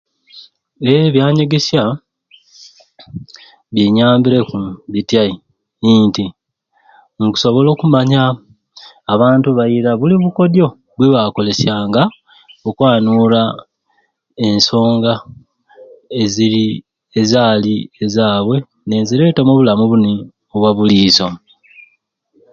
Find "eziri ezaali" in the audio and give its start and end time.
16.21-17.75